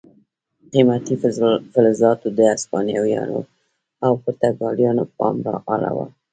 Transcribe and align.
قیمتي 0.71 1.15
فلزاتو 1.73 2.27
د 2.37 2.39
هسپانویانو 2.53 3.39
او 4.05 4.11
پرتګالیانو 4.23 5.03
پام 5.17 5.35
را 5.47 5.55
اړاوه. 5.73 6.05